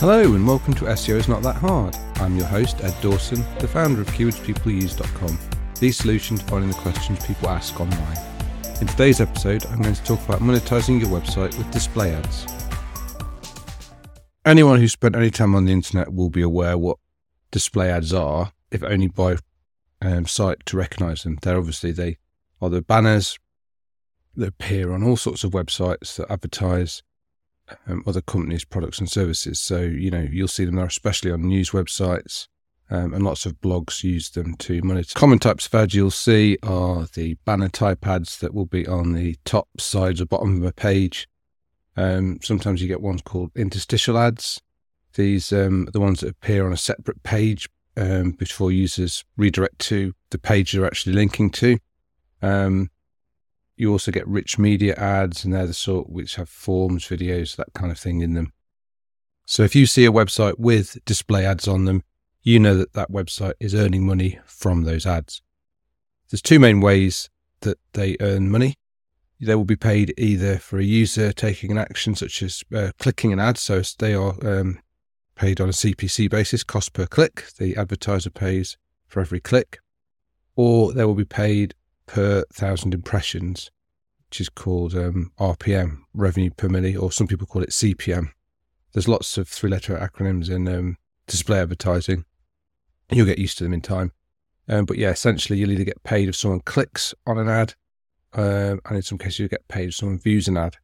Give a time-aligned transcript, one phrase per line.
[0.00, 1.94] Hello and welcome to SEO is Not That Hard.
[2.14, 5.38] I'm your host, Ed Dawson, the founder of keywordspeopleuse.com,
[5.78, 8.16] the solution to finding the questions people ask online.
[8.80, 12.46] In today's episode, I'm going to talk about monetizing your website with display ads.
[14.46, 16.96] Anyone who's spent any time on the internet will be aware what
[17.50, 19.36] display ads are, if only by
[20.00, 21.36] um, sight to recognize them.
[21.42, 22.16] They're obviously they
[22.62, 23.38] are the banners
[24.34, 27.02] that appear on all sorts of websites that advertise
[27.86, 29.58] um, other companies' products and services.
[29.58, 32.48] So, you know, you'll see them there, especially on news websites,
[32.90, 35.18] um, and lots of blogs use them to monitor.
[35.18, 39.12] Common types of ads you'll see are the banner type ads that will be on
[39.12, 41.28] the top, sides, or bottom of a page.
[41.96, 44.60] Um, sometimes you get ones called interstitial ads.
[45.14, 49.78] These um, are the ones that appear on a separate page um, before users redirect
[49.80, 51.78] to the page they're actually linking to.
[53.80, 57.72] You also get rich media ads, and they're the sort which have forms, videos, that
[57.72, 58.52] kind of thing in them.
[59.46, 62.02] So if you see a website with display ads on them,
[62.42, 65.40] you know that that website is earning money from those ads.
[66.28, 67.30] There's two main ways
[67.62, 68.74] that they earn money.
[69.40, 73.32] They will be paid either for a user taking an action, such as uh, clicking
[73.32, 73.56] an ad.
[73.56, 74.78] So they are um,
[75.36, 77.46] paid on a CPC basis, cost per click.
[77.56, 79.78] The advertiser pays for every click.
[80.54, 81.74] Or they will be paid
[82.10, 83.70] per thousand impressions,
[84.28, 88.30] which is called um, RPM, revenue per mille, or some people call it CPM.
[88.92, 90.96] There's lots of three letter acronyms in um,
[91.28, 92.24] display advertising.
[93.12, 94.10] You'll get used to them in time.
[94.68, 97.74] Um, but yeah, essentially, you'll either get paid if someone clicks on an ad,
[98.36, 100.78] uh, and in some cases, you get paid if someone views an ad.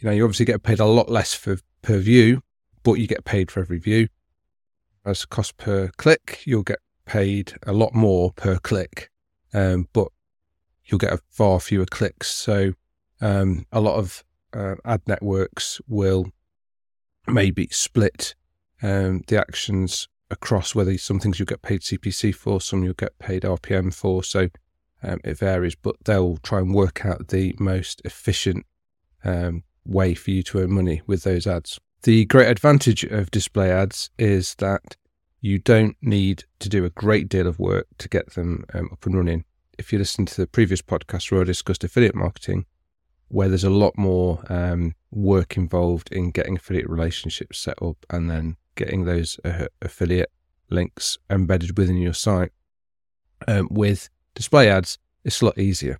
[0.00, 2.42] You know, you obviously get paid a lot less for per view,
[2.82, 4.08] but you get paid for every view.
[5.04, 9.10] As cost per click, you'll get paid a lot more per click,
[9.54, 10.08] um, but
[10.84, 12.28] you'll get a far fewer clicks.
[12.28, 12.72] So
[13.20, 16.26] um, a lot of uh, ad networks will
[17.26, 18.34] maybe split
[18.82, 23.18] um, the actions across whether some things you'll get paid CPC for, some you'll get
[23.18, 24.24] paid RPM for.
[24.24, 24.48] So
[25.02, 28.66] um, it varies, but they'll try and work out the most efficient
[29.24, 31.78] um, way for you to earn money with those ads.
[32.02, 34.96] The great advantage of display ads is that
[35.40, 39.06] you don't need to do a great deal of work to get them um, up
[39.06, 39.44] and running
[39.78, 42.66] if you listen to the previous podcast where I discussed affiliate marketing,
[43.28, 48.30] where there's a lot more um, work involved in getting affiliate relationships set up and
[48.30, 50.30] then getting those uh, affiliate
[50.68, 52.52] links embedded within your site.
[53.48, 55.98] Um, with display ads, it's a lot easier.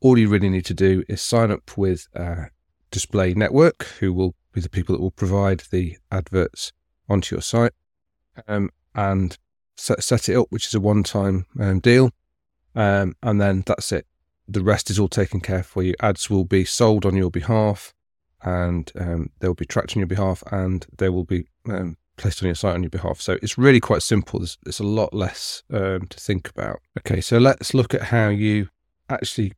[0.00, 2.50] All you really need to do is sign up with a
[2.90, 6.72] display network, who will be the people that will provide the adverts
[7.08, 7.72] onto your site,
[8.46, 9.38] um, and
[9.76, 12.10] set, set it up, which is a one time um, deal
[12.76, 14.06] um, and then that's it.
[14.46, 15.94] The rest is all taken care for you.
[16.00, 17.92] Ads will be sold on your behalf,
[18.42, 22.42] and um, they will be tracked on your behalf, and they will be um, placed
[22.42, 23.20] on your site on your behalf.
[23.20, 24.38] So it's really quite simple.
[24.38, 26.80] There's, there's a lot less um, to think about.
[26.98, 28.68] Okay, so let's look at how you
[29.08, 29.52] actually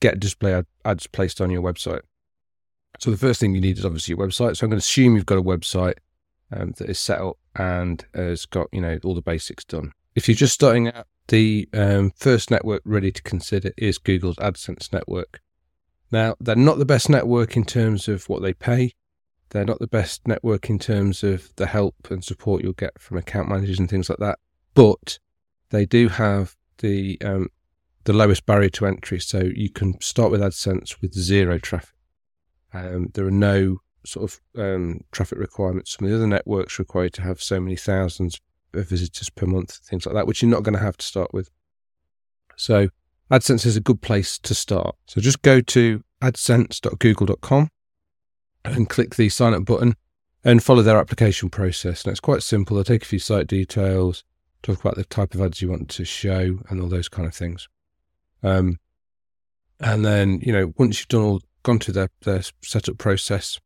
[0.00, 2.00] get display ad- ads placed on your website.
[2.98, 4.56] So the first thing you need is obviously your website.
[4.56, 5.94] So I'm going to assume you've got a website
[6.52, 9.92] um, that is set up and has got you know all the basics done.
[10.14, 14.92] If you're just starting out, the um, first network ready to consider is Google's AdSense
[14.92, 15.40] network.
[16.10, 18.92] Now, they're not the best network in terms of what they pay.
[19.48, 23.16] They're not the best network in terms of the help and support you'll get from
[23.16, 24.40] account managers and things like that.
[24.74, 25.18] But
[25.70, 27.48] they do have the um,
[28.04, 29.18] the lowest barrier to entry.
[29.18, 31.94] So you can start with AdSense with zero traffic.
[32.74, 35.96] Um, there are no sort of um, traffic requirements.
[35.96, 38.38] Some of the other networks require you to have so many thousands
[38.72, 41.50] visitors per month, things like that, which you're not going to have to start with.
[42.56, 42.88] So
[43.30, 44.96] AdSense is a good place to start.
[45.06, 47.68] So just go to adsense.google.com
[48.64, 49.96] and click the sign up button
[50.44, 52.04] and follow their application process.
[52.04, 52.76] And it's quite simple.
[52.76, 54.24] They'll take a few site details,
[54.62, 57.34] talk about the type of ads you want to show, and all those kind of
[57.34, 57.68] things.
[58.42, 58.78] Um,
[59.80, 63.58] and then, you know, once you've done all, gone through their, their setup process,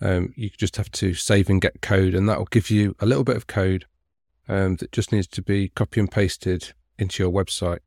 [0.00, 3.06] um, you just have to save and get code, and that will give you a
[3.06, 3.86] little bit of code
[4.48, 7.80] um, that just needs to be copy and pasted into your website.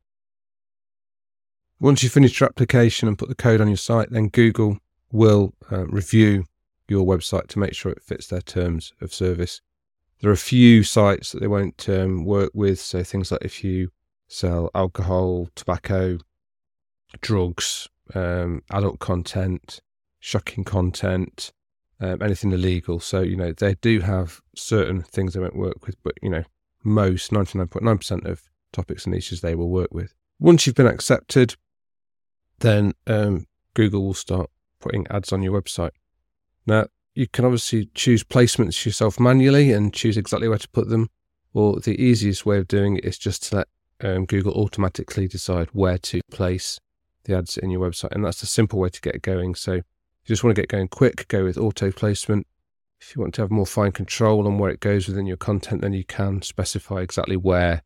[1.80, 4.78] Once you finish your application and put the code on your site, then Google
[5.12, 6.46] will uh, review
[6.88, 9.62] your website to make sure it fits their terms of service.
[10.20, 13.64] There are a few sites that they won't um, work with, so things like if
[13.64, 13.92] you
[14.28, 16.20] sell alcohol, tobacco,
[17.20, 19.82] drugs, um, adult content,
[20.20, 21.52] shocking content,
[22.00, 23.00] um, anything illegal.
[23.00, 26.44] So, you know, they do have certain things they won't work with, but, you know,
[26.84, 30.14] most 99.9% of topics and niches they will work with.
[30.40, 31.56] Once you've been accepted,
[32.60, 34.50] then um, Google will start
[34.80, 35.92] putting ads on your website.
[36.66, 41.10] Now, you can obviously choose placements yourself manually and choose exactly where to put them.
[41.54, 43.68] Or the easiest way of doing it is just to let
[44.02, 46.80] um, Google automatically decide where to place
[47.26, 48.14] the ads in your website.
[48.14, 49.56] And that's a simple way to get going.
[49.56, 49.84] So if
[50.26, 52.48] you just want to get going quick, go with auto placement.
[53.02, 55.82] If you want to have more fine control on where it goes within your content,
[55.82, 57.82] then you can specify exactly where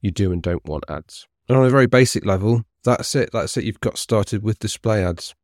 [0.00, 1.26] you do and don't want ads.
[1.48, 3.30] And on a very basic level, that's it.
[3.32, 3.64] That's it.
[3.64, 5.34] You've got started with display ads.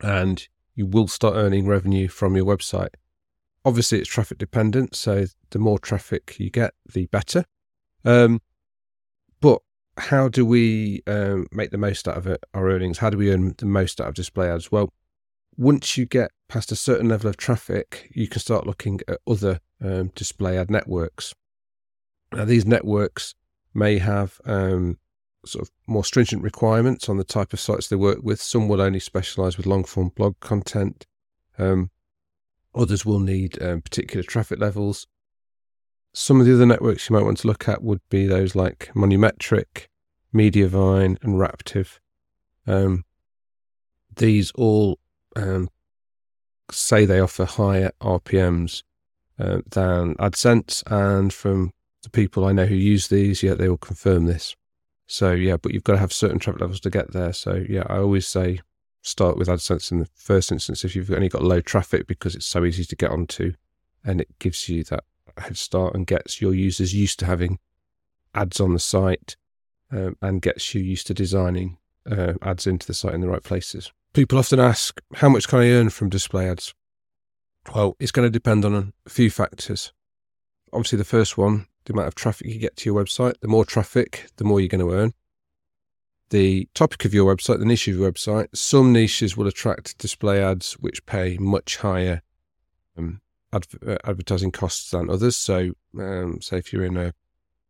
[0.00, 2.94] And you will start earning revenue from your website.
[3.64, 7.44] Obviously, it's traffic dependent, so the more traffic you get, the better.
[8.04, 8.42] Um,
[9.40, 9.62] but
[9.96, 12.98] how do we um, make the most out of it, our earnings?
[12.98, 14.72] How do we earn the most out of display ads?
[14.72, 14.92] Well,
[15.56, 19.60] once you get past a certain level of traffic, you can start looking at other
[19.82, 21.34] um, display ad networks.
[22.32, 23.34] Now, these networks
[23.72, 24.98] may have um,
[25.46, 28.40] sort of more stringent requirements on the type of sites they work with.
[28.40, 31.06] Some will only specialize with long form blog content.
[31.58, 31.90] Um,
[32.74, 35.06] others will need um, particular traffic levels.
[36.12, 38.90] Some of the other networks you might want to look at would be those like
[38.94, 39.88] Monumetric,
[40.32, 41.98] Mediavine, and Raptive.
[42.66, 43.04] Um,
[44.16, 45.00] these all
[45.36, 45.68] um,
[46.70, 48.82] say they offer higher RPMs
[49.38, 51.72] uh, than AdSense, and from
[52.02, 54.54] the people I know who use these, yeah, they will confirm this.
[55.06, 57.32] So yeah, but you've got to have certain traffic levels to get there.
[57.32, 58.60] So yeah, I always say
[59.02, 62.46] start with AdSense in the first instance if you've only got low traffic because it's
[62.46, 63.52] so easy to get onto,
[64.04, 65.04] and it gives you that
[65.38, 67.58] head start and gets your users used to having
[68.34, 69.36] ads on the site,
[69.90, 71.78] um, and gets you used to designing
[72.10, 73.92] uh, ads into the site in the right places.
[74.14, 76.72] People often ask, how much can I earn from display ads?
[77.74, 79.92] Well, it's going to depend on a few factors.
[80.72, 83.40] Obviously, the first one the amount of traffic you get to your website.
[83.40, 85.12] The more traffic, the more you're going to earn.
[86.30, 88.48] The topic of your website, the niche of your website.
[88.54, 92.22] Some niches will attract display ads which pay much higher
[92.96, 93.20] um,
[93.52, 93.58] uh,
[94.04, 95.36] advertising costs than others.
[95.36, 97.12] So, um, say if you're in a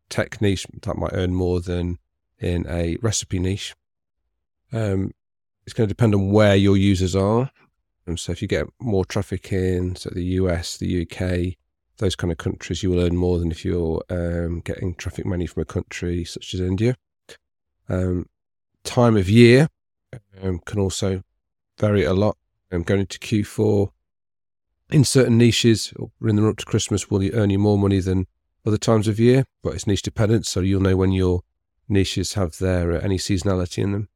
[0.09, 1.99] tech niche, that might earn more than
[2.39, 3.75] in a recipe niche.
[4.73, 5.13] Um,
[5.65, 7.51] it's going to depend on where your users are.
[8.07, 11.57] And so, if you get more traffic in, so the US, the UK,
[11.99, 15.47] those kind of countries, you will earn more than if you're um, getting traffic money
[15.47, 16.97] from a country such as India.
[17.89, 18.27] Um,
[18.83, 19.69] time of year
[20.43, 21.23] um, can also
[21.79, 22.37] vary a lot.
[22.71, 23.91] Um, going into Q4,
[24.91, 27.79] in certain niches or in the run up to Christmas, will you earn you more
[27.79, 28.27] money than
[28.67, 29.45] other times of year?
[29.63, 31.43] But it's niche dependent, so you'll know when your
[31.89, 34.09] niches have their uh, any seasonality in them.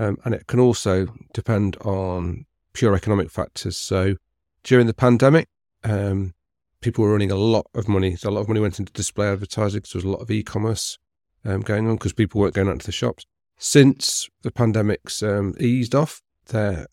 [0.00, 3.76] Um, and it can also depend on pure economic factors.
[3.76, 4.16] So
[4.64, 5.46] during the pandemic,
[5.84, 6.32] um,
[6.80, 8.16] people were earning a lot of money.
[8.16, 10.30] So a lot of money went into display advertising because there was a lot of
[10.30, 10.96] e-commerce
[11.44, 13.26] um, going on because people weren't going out to the shops.
[13.58, 16.86] Since the pandemic's um, eased off, the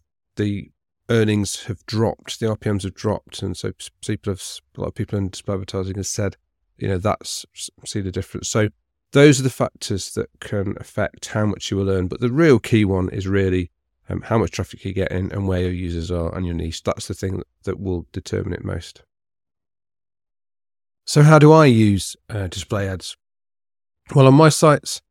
[1.10, 3.72] earnings have dropped, the RPMs have dropped, and so
[4.06, 4.42] people have
[4.78, 6.36] a lot of people in display advertising have said,
[6.78, 7.46] you know, that's
[7.86, 8.50] see the difference.
[8.50, 8.68] So
[9.12, 12.08] those are the factors that can affect how much you will earn.
[12.08, 13.72] But the real key one is really
[14.10, 16.84] um, how much traffic you get in and where your users are and your niche.
[16.84, 19.04] That's the thing that, that will determine it most.
[21.06, 23.16] So, how do I use uh, display ads?
[24.14, 25.02] Well, on my sites,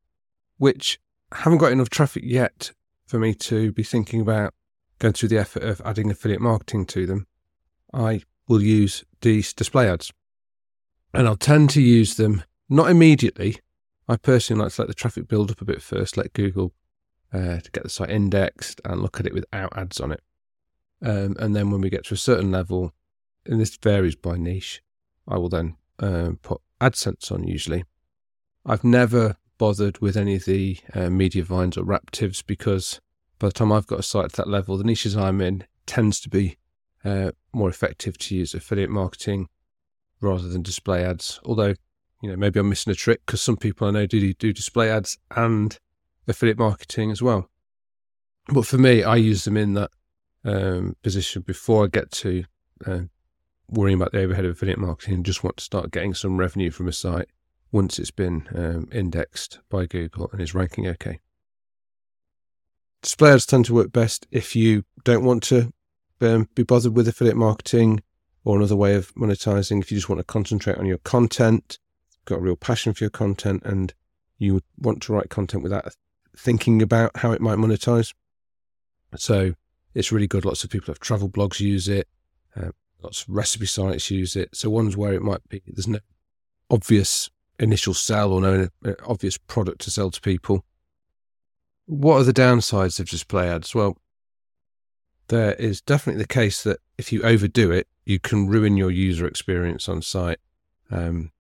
[0.59, 0.99] which
[1.33, 2.73] haven't got enough traffic yet
[3.07, 4.55] for me to be thinking about
[4.99, 7.27] going through the effort of adding affiliate marketing to them,
[7.93, 10.13] I will use these display ads.
[11.13, 13.59] And I'll tend to use them not immediately.
[14.09, 16.73] I personally like to let the traffic build up a bit first, let Google
[17.33, 20.23] uh, to get the site indexed and look at it without ads on it.
[21.03, 22.93] Um, and then when we get to a certain level,
[23.45, 24.83] and this varies by niche,
[25.29, 27.85] I will then uh, put AdSense on usually.
[28.65, 33.01] I've never bothered with any of the uh, Mediavines or Raptives because
[33.39, 36.21] by the time I've got a site at that level, the niches I'm in tends
[36.21, 36.57] to be
[37.05, 39.49] uh, more effective to use affiliate marketing
[40.21, 41.41] rather than display ads.
[41.45, 41.75] Although,
[42.23, 44.91] you know, maybe I'm missing a trick because some people I know do do display
[44.91, 45.79] ads and
[46.27, 47.49] affiliate marketing as well.
[48.49, 49.91] But for me, I use them in that
[50.45, 52.45] um, position before I get to
[52.87, 53.01] uh,
[53.69, 56.71] worrying about the overhead of affiliate marketing and just want to start getting some revenue
[56.71, 57.29] from a site
[57.73, 61.19] once it's been um, indexed by Google and is ranking okay.
[63.03, 65.73] Display ads tend to work best if you don't want to
[66.21, 68.03] um, be bothered with affiliate marketing
[68.45, 69.81] or another way of monetizing.
[69.81, 71.79] If you just want to concentrate on your content,
[72.27, 73.95] got a real passion for your content, and
[74.39, 75.95] you want to write content without
[76.37, 78.13] thinking about how it might monetize.
[79.17, 79.55] So
[79.95, 80.45] it's really good.
[80.45, 82.07] Lots of people have travel blogs use it.
[82.55, 82.71] Uh,
[83.03, 84.49] Lots of recipe sites use it.
[84.55, 85.99] So ones where it might be there's no
[86.71, 90.65] obvious initial sell or no uh, obvious product to sell to people.
[91.87, 93.75] What are the downsides of display ads?
[93.75, 93.97] Well,
[95.29, 99.27] there is definitely the case that if you overdo it, you can ruin your user
[99.27, 100.39] experience on site.
[100.91, 101.31] Um,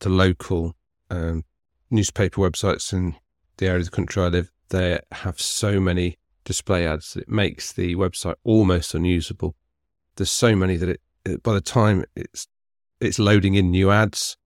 [0.00, 0.74] the local
[1.10, 1.44] um,
[1.90, 3.16] newspaper websites in
[3.56, 7.28] the area of the country I live, they have so many display ads that it
[7.28, 9.54] makes the website almost unusable.
[10.16, 10.88] There's so many that
[11.24, 12.46] it, by the time it's
[13.00, 14.36] it's loading in new ads,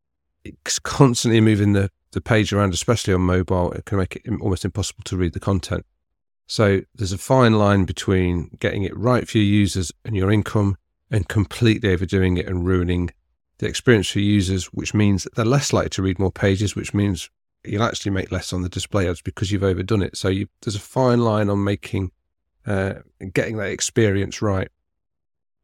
[0.45, 3.73] it's constantly moving the, the page around, especially on mobile.
[3.73, 5.87] It can make it almost impossible to read the content.
[6.47, 10.77] So there's a fine line between getting it right for your users and your income
[11.11, 13.11] and completely overdoing it and ruining
[13.61, 17.31] the experience for users, which means they're less likely to read more pages, which means
[17.63, 20.17] you'll actually make less on the display ads because you've overdone it.
[20.17, 22.11] So you, there's a fine line on making,
[22.67, 22.95] uh,
[23.35, 24.69] getting that experience right.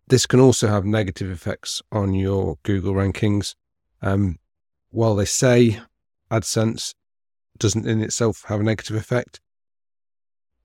[0.09, 3.55] This can also have negative effects on your Google rankings.
[4.03, 4.38] Um,
[4.91, 5.81] while they say
[6.31, 6.95] AdSense
[7.59, 9.41] doesn't in itself have a negative effect,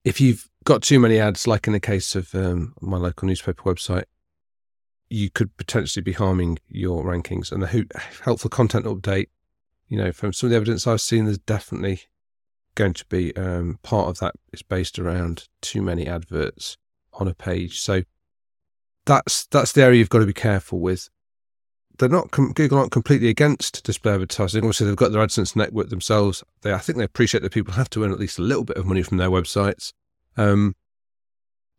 [0.03, 3.63] if you've got too many ads, like in the case of um, my local newspaper
[3.63, 4.03] website,
[5.11, 7.51] you could potentially be harming your rankings.
[7.51, 7.85] And the
[8.23, 9.27] helpful content update,
[9.89, 12.03] you know, from some of the evidence I've seen, there's definitely
[12.75, 16.77] going to be um, part of that is based around too many adverts
[17.13, 17.81] on a page.
[17.81, 18.03] So
[19.05, 21.09] that's that's the area you've got to be careful with.
[21.99, 24.63] They're not Google aren't completely against display advertising.
[24.63, 26.41] Obviously, they've got their AdSense network themselves.
[26.61, 28.77] They I think they appreciate that people have to earn at least a little bit
[28.77, 29.91] of money from their websites.
[30.37, 30.75] Um,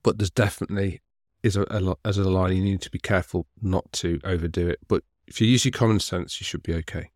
[0.03, 1.01] but there's definitely
[1.43, 4.81] is a, a as a line you need to be careful not to overdo it.
[4.89, 7.11] But if you use your common sense, you should be okay.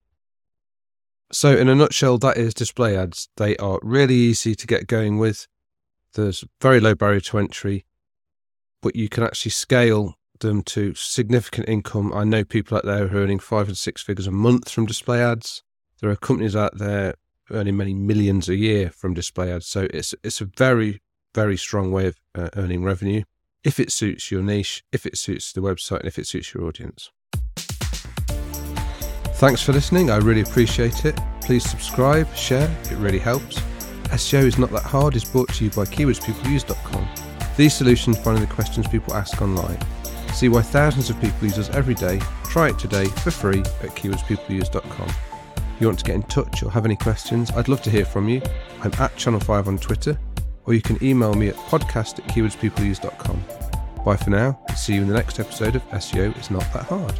[1.32, 3.28] So, in a nutshell, that is display ads.
[3.36, 5.48] They are really easy to get going with.
[6.14, 7.84] There's very low barrier to entry,
[8.80, 12.12] but you can actually scale them to significant income.
[12.12, 14.86] I know people out there who are earning five and six figures a month from
[14.86, 15.62] display ads.
[16.00, 17.14] There are companies out there
[17.50, 19.66] earning many millions a year from display ads.
[19.66, 21.02] So it's it's a very
[21.34, 23.22] very strong way of uh, earning revenue
[23.66, 26.64] if it suits your niche, if it suits the website, and if it suits your
[26.64, 27.10] audience.
[29.38, 30.08] Thanks for listening.
[30.08, 31.18] I really appreciate it.
[31.42, 33.58] Please subscribe, share, it really helps.
[34.04, 37.08] SEO is not that hard is brought to you by keywordspeopleuse.com.
[37.56, 39.78] These solutions find the questions people ask online.
[40.32, 42.20] See why thousands of people use us every day.
[42.44, 45.08] Try it today for free at keywordspeopleuse.com.
[45.08, 48.04] If you want to get in touch or have any questions, I'd love to hear
[48.04, 48.40] from you.
[48.82, 50.16] I'm at Channel 5 on Twitter,
[50.66, 53.44] or you can email me at podcast at keywordspeopleuse.com.
[54.04, 54.58] Bye for now.
[54.76, 57.18] See you in the next episode of SEO It's Not That Hard.